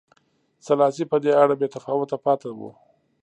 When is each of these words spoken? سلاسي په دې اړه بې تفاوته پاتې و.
سلاسي 0.65 1.03
په 1.11 1.17
دې 1.23 1.31
اړه 1.41 1.55
بې 1.59 1.67
تفاوته 1.73 2.17
پاتې 2.25 2.49
و. 2.57 2.59